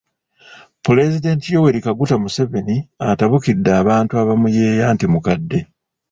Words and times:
Pulezidenti 0.85 1.45
Yoweri 1.55 1.79
Kaguta 1.85 2.15
Museveni 2.23 2.77
atabukidde 3.11 3.69
abantu 3.81 4.13
abamuyeeya 4.21 4.85
nti 4.95 5.05
mukadde. 5.13 5.59